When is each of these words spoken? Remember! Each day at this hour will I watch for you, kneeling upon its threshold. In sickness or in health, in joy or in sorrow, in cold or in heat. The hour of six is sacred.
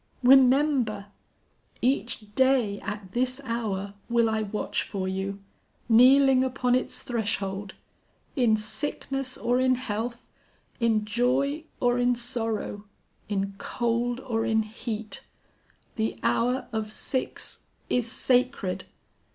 Remember! 0.23 1.05
Each 1.79 2.33
day 2.33 2.79
at 2.79 3.11
this 3.11 3.39
hour 3.43 3.93
will 4.09 4.31
I 4.31 4.41
watch 4.41 4.81
for 4.81 5.07
you, 5.07 5.39
kneeling 5.87 6.43
upon 6.43 6.73
its 6.73 7.03
threshold. 7.03 7.75
In 8.35 8.57
sickness 8.57 9.37
or 9.37 9.59
in 9.59 9.75
health, 9.75 10.31
in 10.79 11.05
joy 11.05 11.65
or 11.79 11.99
in 11.99 12.15
sorrow, 12.15 12.85
in 13.29 13.53
cold 13.59 14.19
or 14.21 14.43
in 14.43 14.63
heat. 14.63 15.23
The 15.97 16.17
hour 16.23 16.67
of 16.73 16.91
six 16.91 17.65
is 17.87 18.11
sacred. 18.11 18.85